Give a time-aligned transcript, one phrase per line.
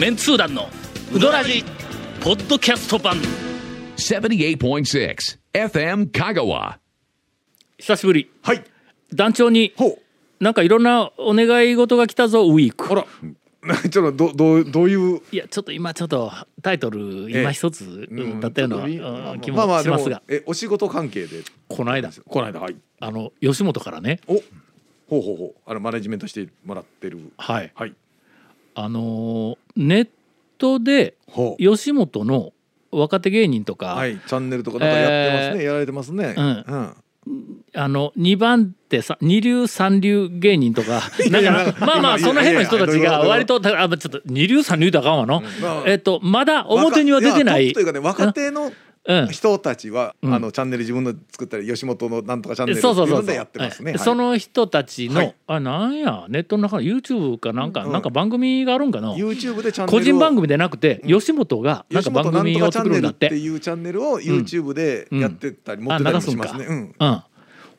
[0.00, 0.68] メンツー団の
[1.12, 1.64] ウドラジ
[2.22, 3.16] ポッドキャスト版
[3.96, 5.16] 78.6
[5.52, 6.76] FM Kagawa.
[7.78, 8.64] 久しぶりはい。
[9.12, 9.98] 団長にほう。
[10.44, 13.06] なんかいろんなお願い事が来たぞウィークあら。
[13.90, 15.20] ちょっとどどうどういう？
[15.32, 18.08] いやちょっと今ちょっとタイトル今一つ
[18.40, 18.76] だったような
[19.32, 21.42] うん気もまあまあでもしますがえお仕事関係で。
[21.68, 22.76] この間この間はい。
[23.00, 24.34] あの吉本からねお。
[24.34, 25.60] ほうほうほう。
[25.66, 27.18] あのマネジメントしてもらってる。
[27.36, 27.94] はいはい。
[28.74, 30.08] あのーネッ
[30.58, 31.16] トで。
[31.58, 32.52] 吉本の
[32.90, 34.18] 若手芸人とか、はい。
[34.18, 35.64] チャンネルとかなんかやってますね。
[35.64, 36.34] やられてますね。
[36.36, 36.96] うんうん。
[37.74, 48.72] あの2番手さ二流三流芸人とか なんかまあまあその辺の人たちが割とあちょっと二流三流とあかんわの、まあえっとまだ表には出てないというかね若手のうん
[49.30, 50.34] 人たちは、うん。
[50.34, 53.98] あのチャンネル自分の作ったり吉本のなんとかチャンネルっていうのでやってますね。
[53.98, 55.34] その人たちの、はい。
[55.46, 57.92] あなんやネットの中の YouTube かなんか、うん。
[57.92, 61.18] なんか番組があるんかな？YouTube でチャンネルを個人番組でなくて、うん。
[61.20, 63.26] 吉本がなんか番組を作るんだって。
[63.26, 66.66] っていうチャンネルを YouTube でやってたり持ってたりもしますね。
[66.66, 66.94] うん。
[66.98, 67.22] うん、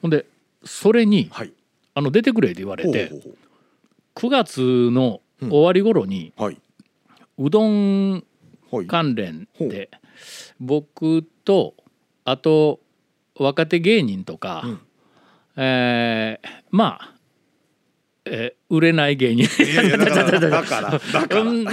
[0.01, 0.25] ほんで
[0.63, 1.53] それにはい。
[1.93, 6.33] あの出てくれって言われてほうほうほ9月の終わり頃に
[7.38, 8.23] うどん
[8.71, 8.88] はい。
[8.88, 9.89] 関連ほで
[10.59, 11.75] 僕と
[12.25, 12.80] あと
[13.38, 14.80] 若手芸人とか、うん。
[15.58, 17.16] えーまあ、
[18.25, 19.45] えー売れない芸人。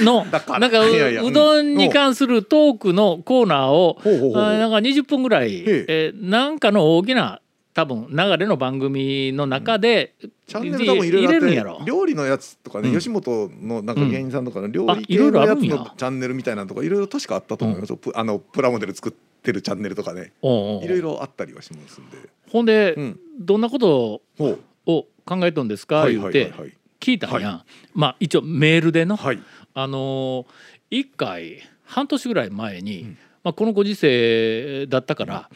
[0.02, 7.40] のなんかうどんに関するトークのコーナーをなんか20分ぐらい、えーなんかの大きな
[7.78, 10.16] 多分流れの番組の中で、
[10.48, 11.74] チャンネル多分いろいろあ入れるんやろ。
[11.74, 12.98] って料理のやつとかね、うん。
[12.98, 20.32] 吉本のなんか芸人さんとかの料理系のやつのチャンネルみたいなのとかいろいろ確かあったと思いますよ、プあのプラモデル作ってるチャンネルとかね。
[20.42, 22.16] いろいろあったりはしますんで。
[22.50, 23.20] ほんで、うん。
[23.38, 27.64] どんなことを考えとんですか、はい言うてはいはいはい聞いたんや、
[27.94, 29.38] まあ一応メールでの、はい。
[29.74, 35.48] あのー、1回半年ぐらい前に、まあ、このご時世だったから、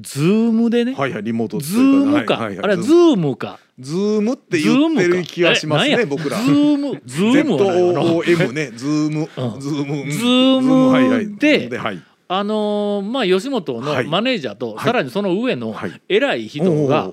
[0.00, 2.64] ズームでね、はいはいリモートズームか、はいはいはい。
[2.64, 3.58] あれはズームか。
[3.78, 6.38] ズームって言ってる気がしますね僕ら。
[6.38, 7.00] ズーム。
[7.04, 8.70] ズームはないわな ZOOM ね。
[8.76, 9.60] ズーム、うん。
[9.60, 10.02] ズーム。
[10.02, 11.36] うんズームはいはい。
[11.36, 12.02] ではい。
[12.26, 14.06] あのーまあ吉本のはい。
[14.06, 14.84] マネージャーと、はい。
[14.84, 16.00] さらにその上のはい。
[16.08, 17.10] 偉い人が、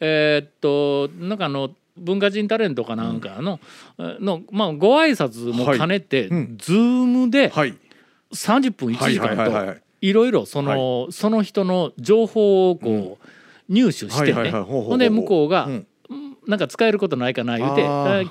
[0.00, 3.58] えーっとなんかあの文化人タレントかなんかの,、
[3.98, 6.28] のまあご挨拶も兼ねて、
[6.58, 7.74] ズームではい。
[8.32, 13.26] 30分1時間といいろいろその、その人の情報をこう、
[13.68, 14.62] 入手してね、はいはいはい。
[14.64, 15.86] ほんで向こうが、うん。
[16.46, 17.82] なんか使えることないかな言うて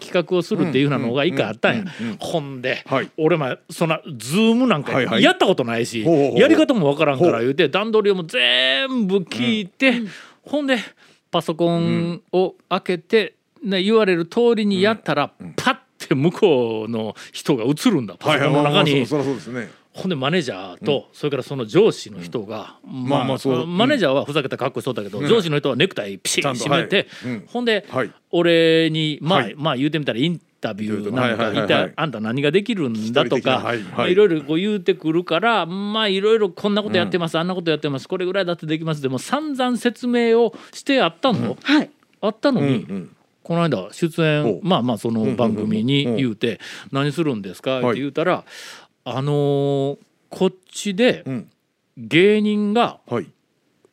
[0.03, 3.11] 企画をするっていうなのが一回あったんや、うんうんうんうんほんで、はい。
[3.15, 5.23] 俺もそんなズームなんかはいはい。
[5.23, 6.03] やったことないし、
[6.35, 10.01] やり方もわからんから言うて段取りをも全部聞いて、
[10.41, 10.77] ほんで
[11.29, 15.77] パソコンを開けて、ね、言われる通りにやったら、パッ
[16.07, 18.15] て向こうの人が映るんだ。
[18.17, 19.05] パソコンの中に。
[19.05, 25.27] そりゃそうですねほんでマネージャーと、それからその上司の人が、まあまあマネージャーはふざけた格好しとったけど、うん。
[25.27, 27.07] 上司の人はネクタイピシッ締めて、
[27.47, 28.11] ほんで、はい。
[28.31, 29.55] 俺にまあ、はい。
[29.57, 34.15] まあ言うてみたらインタビューなんか一体あんた何ができるんだとか、はい。
[34.15, 39.01] ろいろこう言うてくるからまあいろいろこんなことやってます、あんなことやってますこれぐらいだってできます。
[39.01, 41.89] でも散々説明をしてあったの、はい。
[42.21, 42.85] あったのに、
[43.43, 46.59] この間出演まあまあその番組に言うて
[46.91, 47.93] 「何するんですか?」っはい。
[47.93, 48.43] て言うたら
[49.09, 49.97] あのー
[50.29, 51.49] こっちでうん。
[51.95, 53.27] 芸人がはい。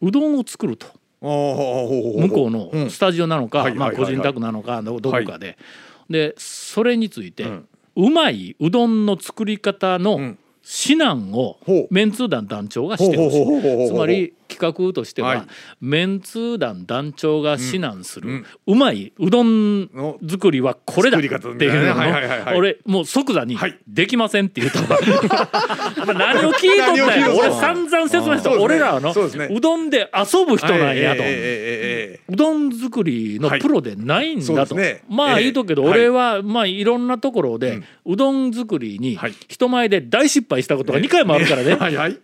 [0.03, 0.89] うどんを作ると。
[1.21, 2.91] 向こうのん。
[2.91, 3.89] スタジオなのかまあはいはいはい。
[3.91, 5.57] はい個人宅なのかどどこかで。
[6.11, 7.69] でそれについてうん。
[7.97, 10.39] うまいうどんの作り方のん。
[10.87, 11.89] 指南をほう。
[11.91, 15.43] メンツー団団長がしてほしほうほうほうほうほういつまり企画としては、はい。
[15.81, 24.99] メンツー団団長が指南する、うんうまいうどんの作りはこれだっていうのを俺もう即座にはい「できません」って言ったわ。
[26.03, 28.53] お前何を聞いとったんや何を聞いとった俺散々説明した。
[28.60, 31.22] 俺らのそうどんで遊ぶ人なんやと。
[31.22, 35.42] えええええええうどん作りのプロでないんだと、ねまあええ。
[35.45, 35.92] 言うとくけど、はい。
[35.92, 39.34] 俺はまあいろんなところでうどん作りにはい。
[39.48, 41.71] 人前で大失敗したことが2回もあるからね。
[41.71, 42.19] えはいはい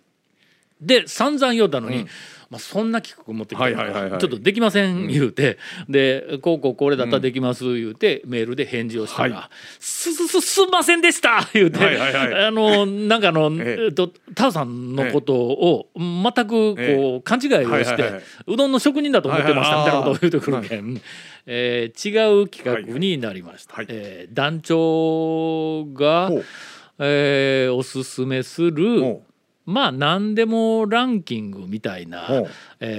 [0.81, 2.09] で散々言うたのに、うん。
[2.51, 4.21] まあ、そんな企画持ってきたから、はいはいはいはい。
[4.21, 5.57] ちょっとできません言うて、
[5.89, 12.45] でこうこうこれだったらできます言うて、メールで返事をしたら「はすすすすんませんでした」言うて、はいはいはい。
[12.47, 13.93] あのなんかあの、ええ。
[13.93, 18.23] とタオさんのことを全くこう、え勘違いをして、はいはいはい。
[18.49, 20.69] うどんの職人だと思ってましたみたいなことを言うてくるはい。
[20.69, 21.01] けん、
[21.47, 23.77] えー違う企画になりました。
[23.77, 23.97] はいはい。
[23.97, 26.33] えー団長が
[26.99, 29.23] えーおすすめするほ
[29.67, 32.29] まあ何でもランキングみたいな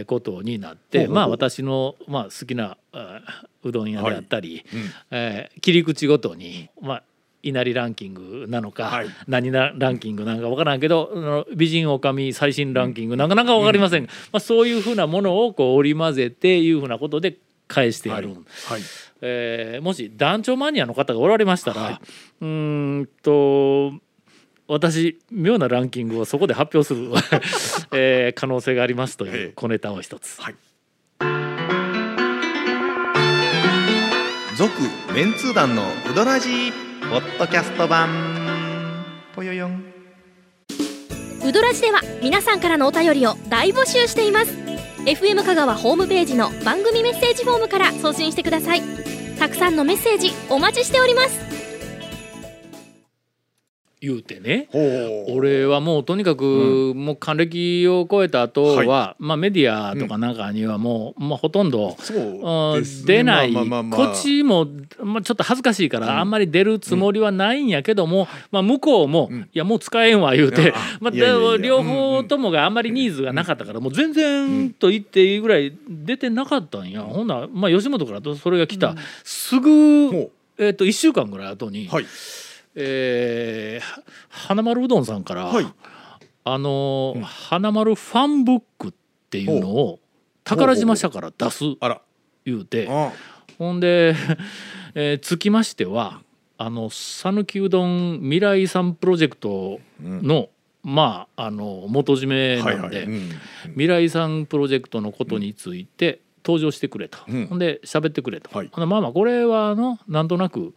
[0.06, 3.22] ことになってまあ私の、まあ、好きなあ
[3.64, 4.80] うどん屋であったり、うん。
[5.12, 7.04] えー切り口ごとに、まあ、
[7.44, 9.08] 稲荷ランキングなのか、はい。
[9.28, 17.38] 何なランキングなんか分からんけど美人女将最新ランキングなんかなんか分かりません、まあ、そういうふうなものをこう織り交ぜていうふうなことで
[17.68, 18.30] 返してやる。
[18.30, 18.38] はい。
[18.38, 18.82] はい。
[19.22, 22.02] えーもし団長マニアの方がおられましたら、
[22.42, 23.94] うーんと
[24.72, 27.12] 私妙なランキングをそこで発表する、
[27.92, 29.46] えー可能性がありますといええ。
[29.48, 30.42] う小ネタを一つ。
[30.42, 30.56] はい。
[34.56, 34.72] 続
[35.14, 36.72] メンツー団のウドラジー
[37.10, 38.10] ポッドキャスト版。
[39.36, 39.84] ぽよよん。
[41.46, 44.54] ウドラジでは皆さんからのお便りを大募集しています。
[45.06, 48.82] FM 香川ホームページの番組メッセージフォームから送信してください。
[49.42, 51.61] たくさんのメッセージお待ちしております
[54.02, 54.68] 言うてね。
[55.30, 61.96] 俺はもうとにかく、もう還暦を超えた後は、まあメディアとかなんかにはもう、まあ、ほとんど、ね。
[63.06, 64.68] 出ない、まあまあこっちも、
[65.04, 69.42] まあ、ちょっと恥ずかしいから、あんまり出るつもりはないんやけども、まあ、向こうも、ん。
[69.42, 82.06] いやもう使えんわ言うてまあ、両方ともがあんまりニーズがなかったから、もう全然と言っていいぐらい出てなかったんや、ほんなら、まあ、吉本からとそれが来た、すぐ、ほえー、と1週間ぐらい後に、はい
[82.76, 85.66] えー花丸うどんさんから、はい。
[86.44, 88.94] あのー花丸ファンブックっ
[89.30, 90.00] ていうのを
[90.44, 92.02] 宝島社から出すあら。
[92.44, 93.12] 言うてあ
[93.60, 94.16] ほんで、
[94.96, 96.22] えーつきましては
[96.58, 100.50] あの讃岐うどん未来遺産プロジェクトの、
[100.84, 103.30] まああの元締めはいなんで、はいうん。
[103.70, 107.48] 未来遺産プロジェクトのことについて登場してくれと、うん。
[107.48, 108.70] ほんで喋ってくれと、はい。
[108.72, 110.74] ほんでまあまあこれはあのなんとなく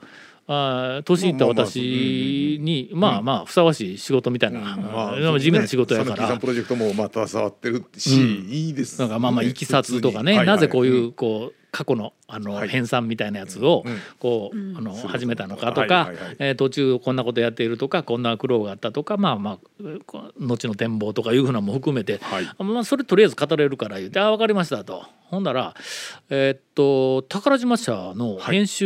[0.46, 6.37] あー年いった私にまあまあふさわしい仕事みたいな、まあ地味な仕事やから。
[6.38, 8.50] プロジェクトもまた触ってるし、うん。
[8.50, 12.68] いいですなんかまあまあいきさつとかね、なぜこういうはこう過去のあのはい。
[12.68, 19.88] 編纂みたいなやつをうんこうあの始めたのかとかえー途中こんなことやっているとかこんな苦労があったとかまあまあ
[20.38, 22.46] 後の展望とかいうふうなのも含めてはい。
[22.46, 25.02] あまあそれとりあえず語れるから言って「あ分かりました」と。
[25.30, 25.74] ほんなら
[26.30, 28.84] えーっと宝島社の編集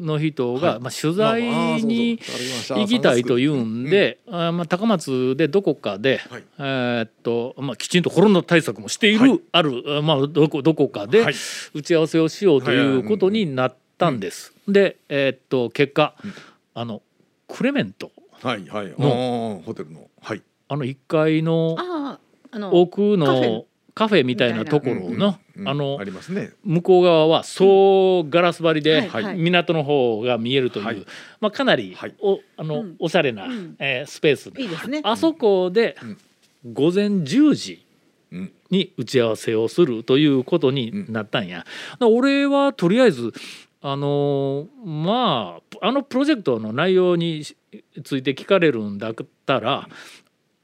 [0.00, 0.80] の人が、はい。
[0.80, 1.42] まあ、取材
[1.82, 6.42] に行きたいというんで、あまあ、高松でどこかで、はい。
[6.58, 9.40] えーっとまあ、きちんとコロナ対策もしている、はい。
[9.52, 11.34] ある、まあ、どこどこかではい
[11.72, 14.52] 打ち合わせをしようということになったんです。
[14.68, 16.14] で、えーっと結果、
[16.74, 17.02] あの
[17.48, 18.10] クレメント。
[18.42, 18.92] はいはい。
[18.92, 20.08] ホテルの。
[20.20, 20.42] はい。
[20.68, 21.76] あの1階の
[22.72, 23.64] 奥の
[23.94, 24.24] カフェ。
[24.24, 26.50] みたいなところの、うんあのありますね。
[26.64, 29.36] 向こう側は総ガラス張りで、はいはい。
[29.38, 31.06] 港の方が見えるという、はい。
[31.40, 32.14] まあ、かなりはい。
[32.20, 32.96] おあの、うん。
[32.98, 33.76] おしゃれな、うん。
[33.78, 35.00] えースペースいいですね。
[35.04, 35.96] あそこで
[36.72, 37.84] 午前10時うん
[38.74, 41.58] に打ち合わせをするということになったんや。
[41.58, 41.68] だか
[42.00, 43.32] ら俺はとりあえず
[43.80, 47.44] あのーまああのプロジェクトの内容に
[48.02, 49.88] ついて聞かれるんだったら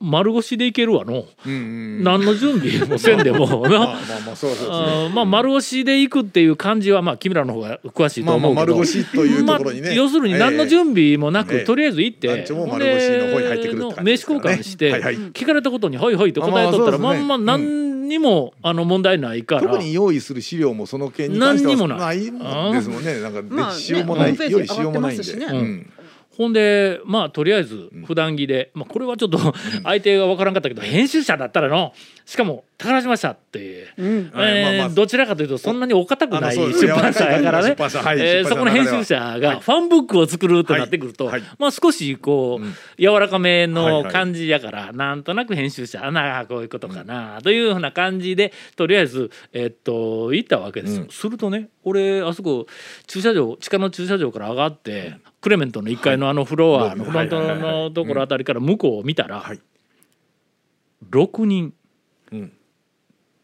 [0.02, 2.02] 丸腰でいけるわの、うんうん。
[2.04, 3.46] 何の準備もせんでも。
[3.60, 3.78] まあな。
[3.78, 9.88] まあまあ そうそうですねあーまあ丸腰で行くっていう感じはまあ君らの方が詳しいとまあまあ思うけど、丸腰というところにね。
[9.88, 11.64] まあ要するに何の準備もなく、ええ。
[11.64, 14.50] とりあえず行って、団長も丸腰の方に入ってくるって感じでですからね。
[14.50, 15.14] 名刺交換して、はいはい。
[15.16, 17.20] 聞かれたことに「はいはい」って答えとったらまあね。
[17.20, 19.62] んま何にもあの問題ないから。
[19.62, 23.20] 特に用意する資料もその件に関しては何にもなないいですもんね。
[23.20, 24.60] なんかまあねしようもないよ。
[24.60, 25.24] りしようもないんで
[26.40, 29.38] ほんでまあとりあえず普段着で、まあ、これはちょっと
[29.84, 31.92] 相手が分からんかったけど編集者だったらの。
[32.24, 34.06] しかも宝島社って、うん。
[34.06, 34.88] えーはいまあまあ。
[34.88, 37.76] どちらかというとそんなにお堅くない出版社やからね
[38.18, 41.40] えそこの編集者がファンブックを作るとなってくると、はい。
[41.40, 41.50] はい。
[41.58, 51.08] まあ少しこう、うん柔らかめのはいはい感じやから、なんとなく編集者あなあこういうことかな、というふうな感じでとりあえずえっと行ったわけですよ、うん。
[51.08, 52.66] するとね俺あそこ
[53.06, 57.46] 駐車場地下の駐車場から上がって、クレメントの1階のあのフロアのフロントはい。
[57.46, 57.58] はい。
[57.58, 57.62] はい。
[57.62, 57.82] はい。
[57.84, 59.60] のところあたりから向こうを見たら、はい。
[61.10, 61.72] 6人。
[62.32, 62.52] うん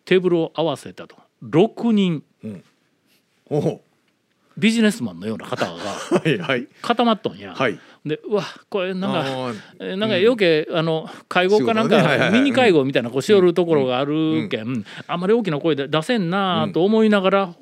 [0.06, 1.16] テーブルを合わせたと。
[1.42, 2.22] 6人。
[3.50, 3.80] おお
[4.56, 5.74] ビジネスマンのような方が。
[6.80, 7.54] 固まっとんや。
[7.54, 7.78] はい。
[8.06, 12.08] でうわこれなんかなんか余計、あの介護かなん仕事ね。
[12.08, 17.54] はいはいミニ介護みたいなこうしよるところがあるけん、あんまり大きな声で出せんなと思いながら、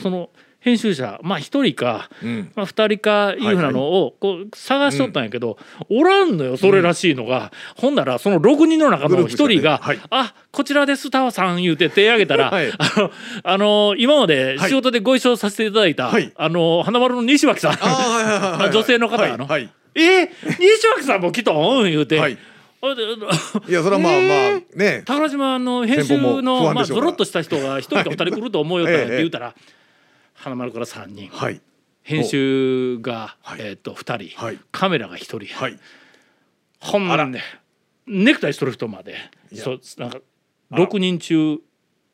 [0.00, 0.30] その
[0.62, 2.52] 編集者まあ一人か、うん。
[2.54, 5.58] まあ、2人かいうふうなのをこう探しとったんやけど、
[5.90, 10.00] おらんのよそれらしいのが、ほんならその6人の中の1人が「グループしかねはい。
[10.10, 12.70] あこちらですタワさん」言うて手挙げたら、はい。
[12.70, 13.10] あの
[13.42, 16.32] あの今まで仕事でご一緒させていただいた、はい。
[16.36, 19.46] あの花丸の西脇さん、女性の方やの。
[19.46, 19.70] はいはい。
[19.94, 20.28] えー、
[20.58, 21.82] 西脇さんも来たん？
[21.84, 22.38] 言うて、はい。
[23.68, 24.18] やそれはまあま
[24.56, 25.02] あね。
[25.04, 29.54] 宝島の編集の、まあ、ゾロッとした人が1人か2人来ると思うよってええ言うたら、
[30.42, 31.28] 花丸から3人。
[31.28, 31.60] はい。
[32.02, 33.60] 編集が、はい。
[33.60, 34.58] えっと2人、はい。
[34.72, 35.78] カメラが1人、はい。
[36.80, 37.40] ほんで
[38.08, 39.14] ネクタイしとる人まで。
[39.54, 40.18] そうなんか
[40.72, 41.58] あら6人中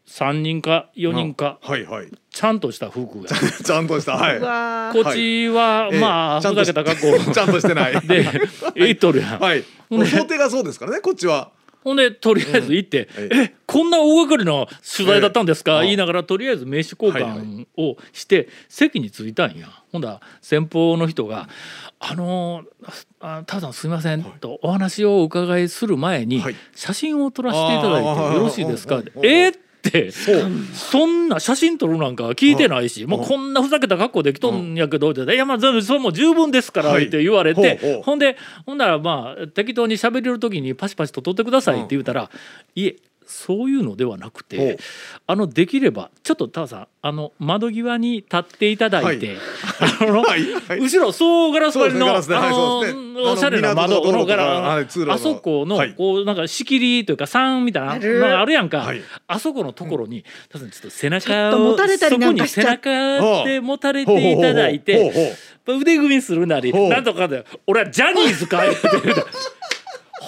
[0.07, 2.09] 3人か4人かはいはい。
[2.31, 3.31] ちゃんとした服が。
[3.65, 4.93] ちゃんとしたはい。
[4.93, 7.33] こっちは、ええまあふちゃんとざけた格好。
[7.33, 7.99] ちゃんとしてない。
[8.07, 8.27] で
[8.75, 9.39] 行っとるやん。
[9.39, 9.65] はい。
[9.89, 11.51] 想定がそうですからねこっちは
[11.85, 14.67] ほんでとりあえず行って「うんええこんな大掛かりな
[14.97, 19.69] 取材だったんですか?」ええ言いながらとりあえず名刺交換をして席に着いたんや。
[19.91, 21.49] ほんだら先方の人が
[21.99, 22.63] 「あの
[23.21, 29.53] あタオさんすいません」とお話をお伺いする前にはい写真を撮らせていただいてよろしいですか?」えっ
[29.89, 30.11] って。
[30.11, 37.07] そんな写真撮るなんか聞いてないしもうこんなふざけた格好できとんやけどって「いやまあそれもう十分ですから」はい。
[37.07, 42.31] って言われてうほんでほんならまあ適当に喋れる時にパシパシと撮ってくださいって言うたら
[42.75, 42.97] 「いえ
[43.29, 44.79] そういうのではなくて
[45.27, 49.37] あのできればちょっとタワさんあの窓際に立っていただいて、
[50.01, 50.81] あの、はいはい。
[50.81, 52.93] 後ろ総ガラス張りの、ねあのね。
[53.21, 55.95] おしゃれな窓あのガラあそこの、はい。
[55.95, 58.19] こうなんか仕切りというか3みたいなある。
[58.19, 59.03] のがあるやんか、はい。
[59.29, 69.25] あそこのところに、多分ちょっと背中をそこに背中で持たれていただいて腕組みするなりなんとかで俺はジャニーズか言うて言うた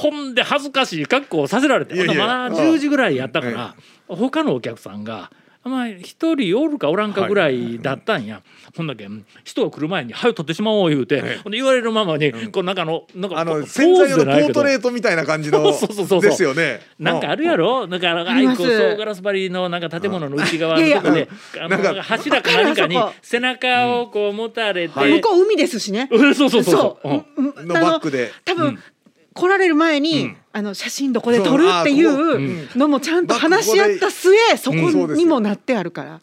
[0.01, 2.13] ほんで恥ずかしい格好をさせられていやいや。
[2.13, 3.75] ほんなまだ10時ぐらいやったから
[4.09, 5.31] 他のお客さんが。
[5.63, 8.41] まあ一人おるかおらんかぐらいだったんや、
[8.75, 16.23] ほんだけん人が来る前に「早く取ってしまおう」言うて、ええほんで言われるままに、こうなんかのなんかあのポー洗剤用のポートレートみたいな感じの そうそうそうそう。
[16.23, 16.81] ですよね。
[16.99, 17.87] なんかあるやろ？
[17.87, 21.29] なんかあのあいうこう総ガラス張りのなんか建物の内側のとこで
[21.59, 26.09] あのなんか柱か何かに背中をこう持たれて、向こう海ですしね。
[26.11, 27.09] うんそうそうそうそう。
[27.09, 27.13] う。
[27.13, 27.55] んうん。
[27.55, 27.69] うん。
[27.69, 28.33] のバックで。
[28.47, 28.79] 多分、
[29.35, 30.37] 来られる前に、うん。
[30.53, 34.77] あの写真どこで撮るっていうのもちゃんと話し合った末そこ
[35.15, 36.21] にもなってあるから。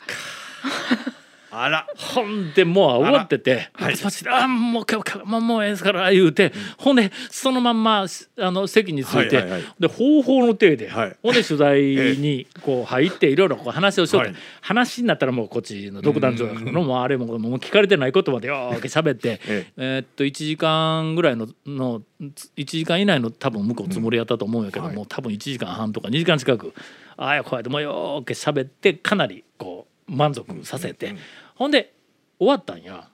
[1.63, 1.87] あら。
[1.95, 3.93] ほんでもう終わっててはい。
[3.93, 4.85] パチパチあもう
[5.25, 8.05] もうもうええですから言うて、ほんでそのまんま
[8.39, 9.43] あの席について、
[9.79, 11.15] で方法の体で、はい。
[11.21, 11.81] ほんで取材
[12.17, 14.41] にこう入っていろいろこう話をしようって、はい。
[14.61, 19.81] 話になったらもうこっちの独壇場のもあれももう聞かれてないことまでよーけ喋って、ええ。
[19.99, 25.05] ーっと1時間ぐらいのの1時間以内の多分向こうつもりやったと思うんやけども、はい。
[25.07, 26.73] 多分1時間半とか2時間近く
[27.15, 31.15] ああやこうやってもうよーけ喋ってかなりこう満足させて、
[31.57, 31.93] ほんで
[32.39, 33.07] 終わったんや。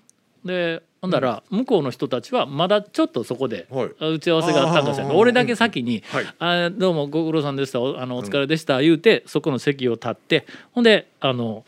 [0.46, 4.14] でほんだら向こうの人たちはまだちょっとそこではい。
[4.14, 5.18] 打ち合わせがあったんかしらんけどあー。
[5.18, 11.66] 俺だけ先にはい「あどうもご苦労さんでしたおあのお疲れでした」言うてそこの席を立ってほんであの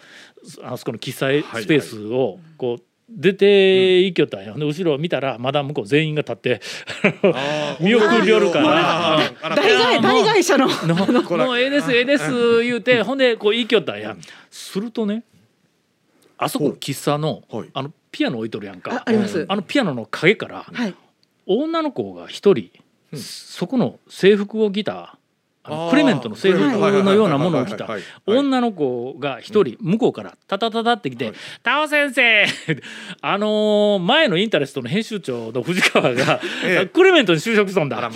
[0.64, 6.62] あそこの喫茶スペースをこう出ていきよったんや、で後ろを見たらまだ向こう全員が立って
[7.80, 9.56] 見送りよるから。
[9.56, 14.18] 大概大会社ののもうええですええです言うてほんでこう言いきよったんや。
[14.50, 15.24] するとね
[16.38, 17.70] あそこの喫茶のはい。
[17.74, 19.04] あのピアノ置いとるやんあか。
[19.06, 19.46] あります。
[19.48, 20.96] あのピアノの陰からはい。
[21.46, 22.72] 女の子が一人
[23.12, 23.20] うん。
[23.20, 25.18] そこの制服を着た
[25.90, 26.60] クレメントの制服
[27.04, 27.88] のようなものを着た。
[28.28, 32.46] 女の子が一人向こうからタタタタって来て「タオ先生
[33.22, 36.86] あのー前のインタレストの編集長の藤川が ええ。
[36.86, 38.12] クレメントに就職したんだ。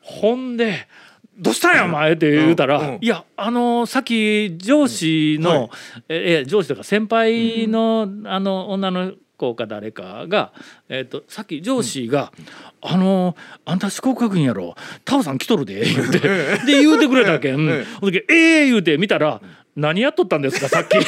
[0.00, 0.88] ほんで
[1.38, 2.88] 「どうしたんやお前」って言うたら「うん。
[2.94, 2.98] うん。
[3.00, 5.70] いやあのーさっき上司の、はい。
[6.08, 10.52] ええ上司とか先輩の、あの女の子か誰かが、
[10.88, 12.32] えっとさっき上司が
[12.80, 14.74] 「あのーあんた四国学院やろ？
[15.04, 16.18] タオさん来とるで」言うて。
[16.20, 16.26] で
[16.66, 17.52] 言うてくれたけ。
[17.52, 19.40] ん、ええほんで「ええ言うて見たら
[19.76, 20.96] 「何やっとったんですかさっき」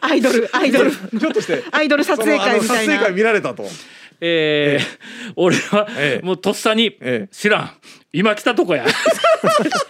[0.00, 0.90] アイドルアイドル。
[0.90, 2.94] ひょっとしてアイドル撮影会みたいな。
[2.94, 3.12] 撮影会。
[3.12, 3.64] 見られたと
[4.20, 6.26] えー俺はええ。
[6.26, 7.70] もうとっさにええ「知らん。
[8.12, 8.84] 今来たとこや」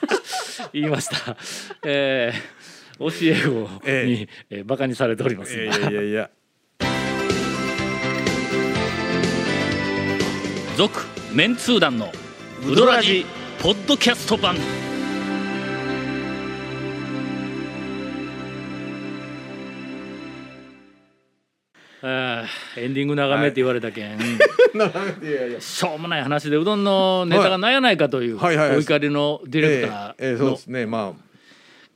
[0.73, 1.37] 言いました。
[1.85, 2.57] えー
[2.99, 4.55] 教え子に、ええ。
[4.63, 5.55] ーバカにされております。
[5.55, 6.31] いやいやいやいや。
[10.77, 11.01] 続
[11.33, 12.11] メンツー団の
[12.67, 13.25] ウドラジ
[13.61, 14.57] ポッドキャスト版。
[22.77, 24.19] エンディング眺めって言われたけん、
[25.61, 28.69] しょうもない話でうどんのネタがないやないかという、はいはい。
[28.69, 30.87] はいお怒りのディレクターのええええそうですね。
[30.87, 31.15] ま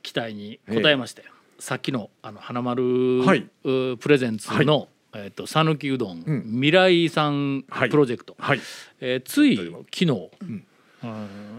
[0.03, 1.29] 期待に応えましたよ。
[1.59, 3.23] さっきのあの花丸、
[3.63, 6.51] プレゼンツの、えっ、と讃岐うどん、うん。
[6.53, 7.89] 未来さんはい。
[7.89, 8.61] プロジェクト、あはい。
[8.99, 10.63] えーつい昨日、うん。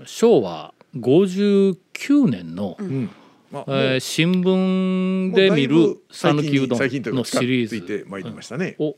[0.05, 3.05] 昭和59年の、うん。
[3.05, 3.22] まあ
[3.53, 8.77] えー新聞で見る讃岐うどんのシリーついてまいりましたね。
[8.79, 8.97] ズを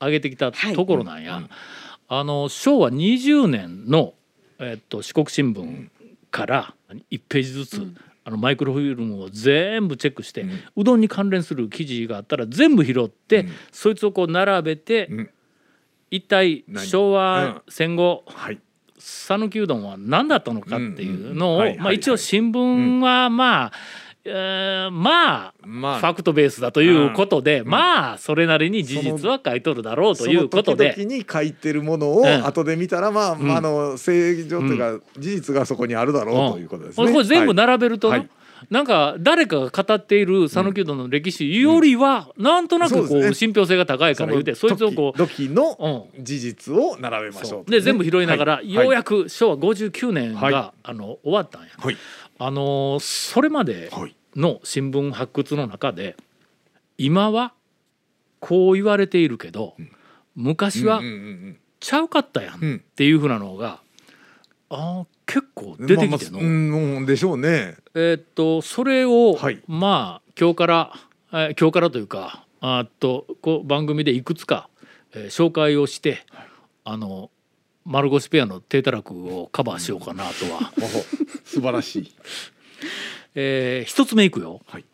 [0.00, 0.74] 上げてきたはい。
[0.74, 1.48] ところなんや、
[2.08, 4.14] あの昭和20年の、
[4.58, 5.88] えっと四国新聞
[6.30, 6.74] から
[7.10, 7.94] 1ページずつ
[8.24, 10.44] あのマイクロフィルムを全部チェックして、
[10.76, 13.52] うどんに関連する記事があったら全部拾って、うん。
[13.72, 15.30] そいつをこう並べて、うん。
[16.10, 16.86] 一体何？
[16.86, 17.62] 昭和、うん。
[17.68, 18.58] 戦後はい
[19.04, 23.72] 讃岐うどんは何だったのかっていうのを、一応新聞はまあ、
[24.26, 30.94] えーまあまファクトベースだということで、まあそれなりに事実は書いとるだろうということそので。
[30.94, 37.12] 時々に書いてるものをうん後で見たらまあ、まああの正常というか事実がそこにあるだろうということですね。
[37.12, 37.54] これ全部はい。
[37.54, 38.28] 並べるとな、はい
[38.70, 48.72] なんか誰かが語っている讃岐うどんの歴史よりはなんとなくこう信憑性が高いから言うてそいつをこう時の事実を並べましょうで全部拾いながら、はい。
[48.72, 50.54] ようやく昭和59年が、はい。
[50.82, 51.68] あの終わったんや。
[51.76, 51.96] はい。
[52.38, 54.16] あのーそれまではい。
[54.36, 56.16] の新聞発掘の中で
[56.98, 57.52] 今は
[58.40, 59.74] こう言われているけど、
[60.34, 61.00] 昔は
[61.80, 63.80] ちゃうかったやんっていうふうなのが、
[64.74, 67.76] あー結構出てきての、まあまあうんうんでしょうね。
[67.94, 69.60] えーっとそれを、はい。
[69.66, 70.92] まあ今日から、
[71.32, 74.68] えー今日からというかあーっとこう番組でいくつか、
[75.14, 76.24] えー紹介をして、
[76.84, 77.30] あの
[77.84, 80.88] 丸腰ペアの低たらくをカバーしようかなとは、 おほ
[81.44, 82.12] 素晴らしい。
[83.34, 84.84] えー一つ目いくよ、はい。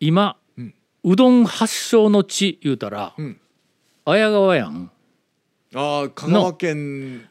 [0.00, 3.40] 今、ううんどん発祥の地言うたら、うん。
[4.04, 4.90] 綾川やん。
[5.74, 7.28] ああ香川県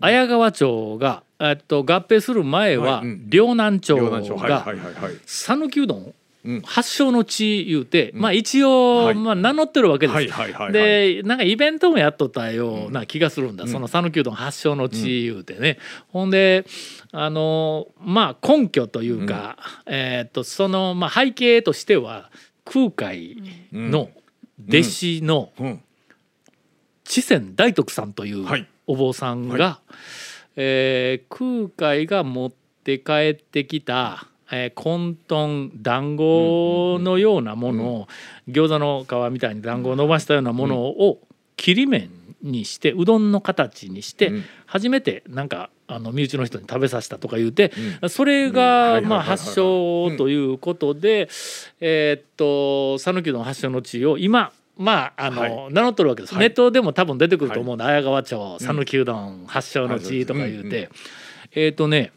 [0.00, 5.14] 綾川町が、えっと、合併する前は、両南町がはいはいはい。
[5.26, 6.60] 讃岐うどんうん。
[6.62, 9.14] 発祥の地言うて、まあ一応、はい。
[9.14, 10.72] まあ、名乗ってるわけです、はいはいはいはい。
[10.72, 16.64] でなんかイベントもやっとったような気がするんだ、その讃岐うどん発祥の地言うてね、ほんで
[17.10, 22.30] あのまあ根拠というか、えーっとその、まあ、背景としては
[22.64, 24.10] 空海の
[24.68, 25.80] 弟子のうん。
[27.08, 29.80] 知仙大徳さんというはいお坊さんが、
[30.56, 38.08] えー空海が持って帰ってきた、えー混沌団子のようなものを、
[38.48, 41.18] 餃子の皮みたいに団子を伸ばしたようなものを
[41.56, 42.10] 切り麺
[42.42, 44.44] にしてうどんの形にして、うん。
[44.66, 47.72] 初めてなんかあの身内の人に食べさせたとか言うて、
[48.08, 48.52] それうん。
[48.52, 49.04] がはいはいはいはい。
[49.10, 51.28] まあ発祥ということで、
[51.80, 55.72] えーっと讃岐うどん発祥の地を今まああの、はい。
[55.72, 56.40] 名乗っとるわけです、はい。
[56.40, 60.88] ネットでも多分出てくると思うんだ、綾川町讃岐うどん発祥の地とか言うて、はい
[61.52, 62.12] えーっとね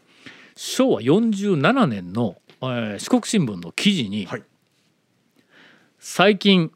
[0.56, 4.42] 昭和47年の、えー四国新聞の記事に、はい。
[5.98, 6.70] 最近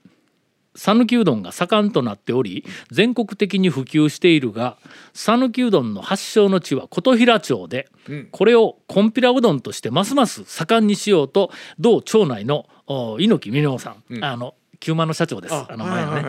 [0.74, 4.76] 讃岐うどんが盛んとなっており全国的に普及しているが
[5.12, 8.28] 讃岐うどんの発祥の地は琴平町で、うん。
[8.30, 14.24] これをこんぴらうどんとしてますます盛んにしようと同町内のお猪木美濃さん、うん。
[14.24, 15.54] あの九万の社長です。
[15.54, 16.22] あの前の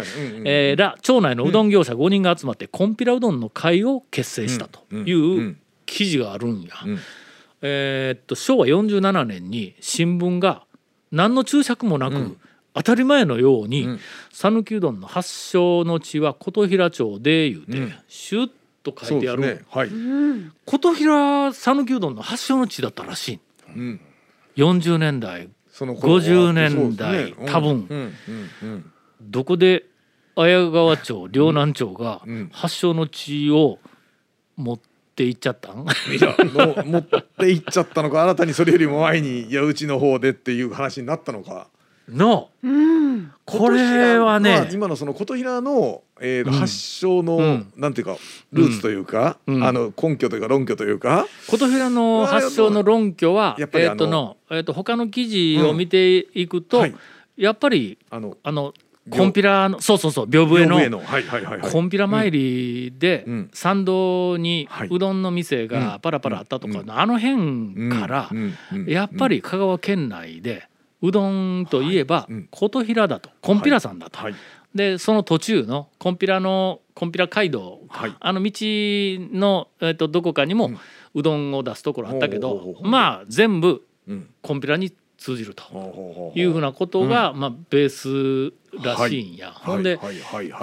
[0.43, 6.69] ね、ら町内のうどん業者5人が集まってこんぴらうどんの会を結成したといううん記事があるんや。
[6.85, 6.99] うん
[7.61, 10.63] えーっと昭和47年に新聞が
[11.11, 12.37] 何の注釈もなく、うん。
[12.73, 13.99] 当たり前のようにうん。
[14.31, 17.93] 讃岐、うどんの発祥の地は琴平町で言うて、うん。
[18.07, 18.51] シュッ
[18.83, 19.61] と書いうてある、ね。
[19.69, 19.89] はい。
[20.65, 23.39] 琴平讃岐うどんの発祥の地だったらしい。
[23.75, 24.01] うん。
[24.57, 26.19] 40年代その頃は。
[26.21, 27.35] 50年代ね。
[27.47, 27.85] 多分。
[27.89, 28.13] うんうん
[28.61, 28.91] うん。
[29.21, 29.83] どこで
[30.37, 33.79] 綾川町両南町がうん発祥の地を
[34.55, 34.79] 持っ
[35.15, 35.83] て行っちゃったん？
[35.83, 35.85] い
[36.21, 36.33] や
[36.85, 41.67] 持っていっちゃったのか新たにそれよりも前にいやうちの方でっていう話になったのか。
[42.07, 43.31] のうん。
[43.45, 46.53] これはね、まあ今のその琴平の、えーうん。
[46.53, 47.73] 発祥の、うん。
[47.75, 48.17] なんていうか
[48.51, 49.63] ルーツというか、うん。
[49.63, 56.95] あの根拠というか論拠というか、琴平の発祥の論拠はやっぱりえっ、との、えー、と他の記事を見ていくと、はい。
[57.37, 58.73] やっぱりあのあの
[59.09, 61.71] コンピラのそうそうそう屏風絵の屏風絵のはいはいはいはい。
[61.71, 63.49] コンピラ参りでうん。
[63.53, 64.87] 参道にはい。
[64.89, 66.91] うどんの店がパラパラあったとか、うん。
[66.91, 68.53] あの辺からうん。
[68.73, 68.85] うん。
[68.85, 70.67] やっぱり香川県内で
[71.01, 74.19] うどんといえば琴平だとコンピラさんだと。
[74.19, 74.35] はい。
[74.73, 78.15] でその途中のコンピラのコンピラ街道、はい。
[78.19, 80.79] あの道の、えっとどこかにもうん。
[81.15, 83.81] うどんを出すところあったけど、まあ全部うん
[84.41, 89.51] コンピラに通じるというふうなことが、まあ、ベースらしいんや。
[89.51, 89.97] ほんで、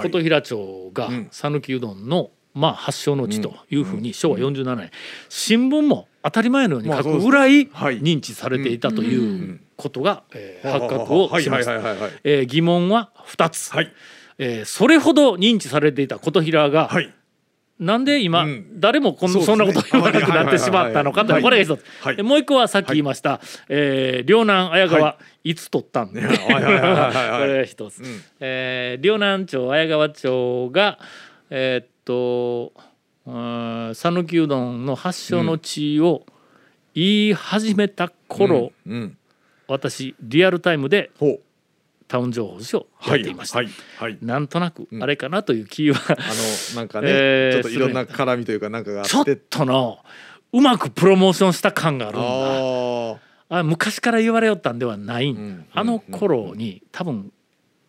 [0.01, 1.27] 琴平町がうん。
[1.31, 4.91] 讃岐うどんの、まあ、発祥の地というふうに昭和47年。
[5.29, 8.01] 新聞も当たり前のように書くぐらいはい。
[8.01, 12.45] 認知されていたといんうことが、えー発覚をしました。
[12.45, 13.91] 疑問は2つ、はい。
[14.37, 17.13] えーそれほど認知されていた琴平が、はい
[17.79, 18.79] なんで今、うん。
[18.79, 22.15] 誰もこんそ,、んなこと言わなくなってしまったのかとこれが一つ、はい。
[22.15, 25.55] でもう一個はさっき言いました、えー両南綾川、、はい。
[25.55, 26.13] つ取ったん？
[26.13, 26.63] で、 これ
[27.57, 28.21] が一つ、うん。
[28.39, 30.99] えー両南町綾川町が
[31.49, 32.73] えーっと
[33.25, 36.25] うん讃岐うどんの発祥の地を
[36.93, 39.17] 言い始めた頃、うん。
[39.67, 41.09] 私リアルタイムで
[42.13, 45.03] タウン情報誌をやはいっていました、はいはいなんとなくうん。
[45.03, 46.15] あれかなという気は、あ
[46.75, 49.09] のなんかね、えーちょっといろんな絡みというかなんかがあって。
[49.09, 49.97] ちょっとの
[50.51, 52.27] うまくプロモーションした感があるんだ。
[53.57, 55.31] ああ昔から言われよったんではない。
[55.31, 57.33] ん、んあの頃に多分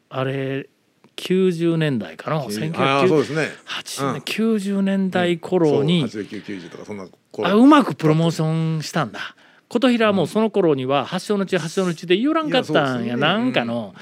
[0.09, 0.71] あれ
[1.17, 2.37] 90年代かな？
[2.37, 3.49] あああそう1980ですね。
[3.85, 9.37] 年、90年代頃に、そう8990とかそんうまくプロモーションしたんだ
[9.81, 13.15] 琴平はもうその頃には発祥の地発祥の地で言わんかったんや。
[13.15, 13.21] ね。
[13.21, 13.95] なんかの、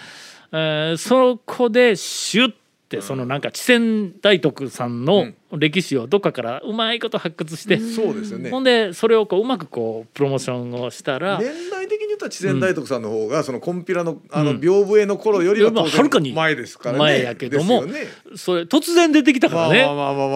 [0.52, 2.54] えーそこでシュッ
[2.90, 8.50] てそのなんか知仙大徳さんの歴史をどっかからうまいこと発掘して、そうですよね。
[8.50, 14.46] ほんでそれをこううまくこうプロモーションをしたら、年代的たら知仙大徳さんの方がそのコンピラのあうん。
[14.46, 16.98] の屏風絵の頃よりはまあ当はるかに然前ですからね。
[16.98, 18.06] 前やけどもね。
[18.37, 19.85] それ突然出てきたからね、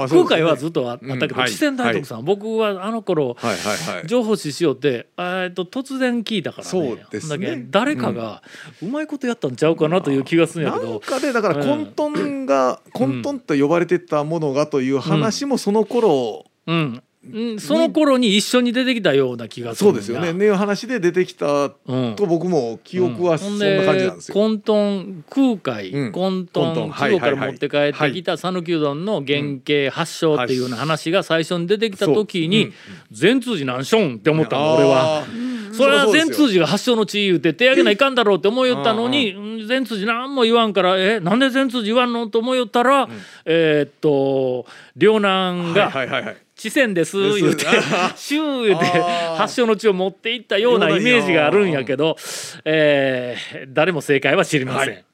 [0.09, 4.07] 空海はずっとあったけど、知仙大徳さん、僕はあの頃、はいはいはい。
[4.07, 6.71] 情報誌しようってえーっと突然聞いたからね。
[6.71, 7.67] そうですね。
[7.71, 8.43] 誰かが
[8.83, 20.33] うまいことやったんちゃうかなという気がするんやけなんど、かでだから混沌が混沌と呼ばれてたものがという話もその頃うんうん、その頃に一緒に出てきたような気がするそうですよね。
[20.33, 22.15] ねいう話で出てきたうん。
[22.17, 24.35] と僕も記憶はそんな感じなんですよ。
[24.35, 26.13] 混沌空海、うん。
[26.13, 32.73] 混混沌沌中国から持って帰ってきた讃岐うどんの原型発祥っていうような話が最初に出てきた時に
[33.11, 35.25] 善通寺なんしょんって思ったの俺は。
[35.73, 39.67] それは善通寺が発祥の地言うて手挙げないかんだろうって思いよったのにうん。
[39.67, 43.09] 善通寺何も言わんからえなんで善通寺言わんのと思いよったら、
[43.45, 46.46] えーっと両南がはいはいはいはい。
[46.57, 49.37] 地仙です言うてあシュー言うてあー。
[49.37, 52.17] 発祥の地を持っていったようなイメージがあるんやけど、
[52.65, 55.05] えー誰も正解は知りません。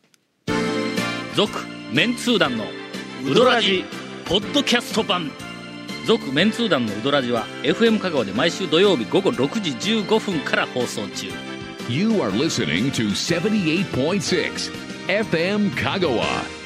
[1.35, 1.51] 続、
[1.93, 2.65] メンツー団の
[3.29, 3.85] ウドラジ
[4.25, 5.31] ポッドキャスト版。
[6.07, 9.71] 続メンツー団のウドラジは FM 香川で毎週土曜日午後6時
[10.03, 11.27] 15分から放送中。
[11.89, 14.73] You are listening to 78.6
[15.09, 16.62] FM Kagawa.